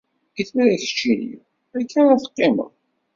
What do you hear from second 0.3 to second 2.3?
I tura keččini, akka ara